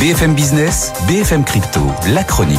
[0.00, 1.80] BFM Business, BFM Crypto,
[2.14, 2.58] la chronique.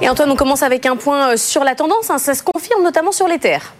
[0.00, 2.08] Et Antoine, on commence avec un point sur la tendance.
[2.08, 2.16] Hein.
[2.16, 3.74] Ça se confirme notamment sur les terres.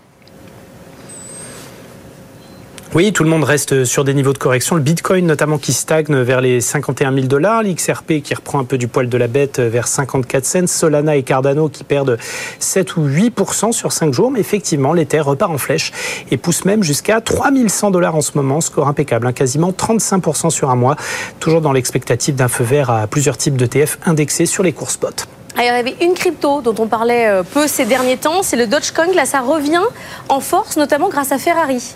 [2.95, 4.77] Oui, tout le monde reste sur des niveaux de correction.
[4.77, 8.77] Le Bitcoin notamment qui stagne vers les 51 000 dollars, l'XRP qui reprend un peu
[8.77, 12.19] du poil de la bête vers 54 cents, Solana et Cardano qui perdent
[12.59, 14.31] 7 ou 8% sur 5 jours.
[14.31, 15.91] Mais effectivement, l'Ether repart en flèche
[16.31, 20.69] et pousse même jusqu'à 3100 dollars en ce moment, score impeccable, hein, quasiment 35% sur
[20.69, 20.97] un mois,
[21.41, 25.29] toujours dans l'expectative d'un feu vert à plusieurs types d'ETF indexés sur les cours spot.
[25.57, 28.67] il y avait une crypto dont on parlait euh, peu ces derniers temps, c'est le
[28.67, 29.15] Dogecoin.
[29.15, 29.81] Là, ça revient
[30.29, 31.95] en force, notamment grâce à Ferrari.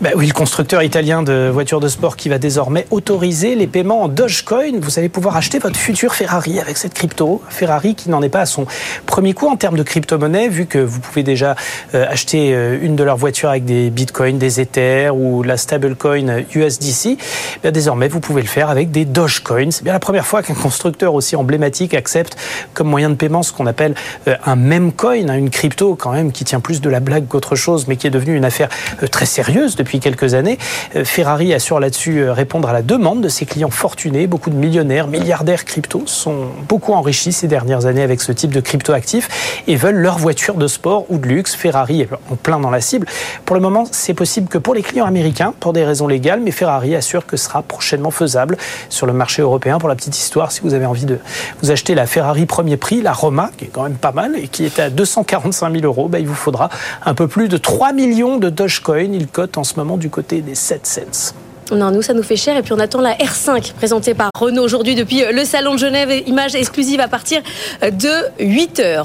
[0.00, 4.04] Ben oui, le constructeur italien de voitures de sport qui va désormais autoriser les paiements
[4.04, 4.78] en Dogecoin.
[4.80, 7.42] Vous allez pouvoir acheter votre futur Ferrari avec cette crypto.
[7.48, 8.64] Ferrari qui n'en est pas à son
[9.06, 11.56] premier coup en termes de crypto-monnaie, vu que vous pouvez déjà
[11.96, 16.44] euh, acheter euh, une de leurs voitures avec des bitcoins, des Ethers ou la stablecoin
[16.54, 17.18] USDC.
[17.64, 19.72] Ben désormais, vous pouvez le faire avec des Dogecoin.
[19.72, 22.36] C'est bien la première fois qu'un constructeur aussi emblématique accepte
[22.72, 23.96] comme moyen de paiement ce qu'on appelle
[24.28, 27.26] euh, un meme coin, hein, une crypto quand même qui tient plus de la blague
[27.26, 28.68] qu'autre chose, mais qui est devenue une affaire
[29.10, 30.58] très sérieuse depuis depuis quelques années.
[30.96, 34.26] Euh, Ferrari assure là-dessus euh, répondre à la demande de ses clients fortunés.
[34.26, 38.60] Beaucoup de millionnaires, milliardaires crypto sont beaucoup enrichis ces dernières années avec ce type de
[38.60, 41.54] crypto actifs et veulent leur voiture de sport ou de luxe.
[41.54, 43.06] Ferrari est en plein dans la cible.
[43.46, 46.50] Pour le moment, c'est possible que pour les clients américains, pour des raisons légales, mais
[46.50, 48.58] Ferrari assure que ce sera prochainement faisable
[48.90, 49.78] sur le marché européen.
[49.78, 51.18] Pour la petite histoire, si vous avez envie de
[51.62, 54.48] vous acheter la Ferrari premier prix, la Roma, qui est quand même pas mal et
[54.48, 56.68] qui est à 245 000 euros, ben, il vous faudra
[57.06, 59.14] un peu plus de 3 millions de Dogecoin.
[59.14, 61.34] Il cote en ce du côté des 7 cents.
[61.70, 62.56] Non, nous, ça nous fait cher.
[62.56, 66.10] Et puis, on attend la R5 présentée par Renault aujourd'hui depuis le Salon de Genève.
[66.26, 67.42] Image exclusive à partir
[67.82, 68.96] de 8 heures.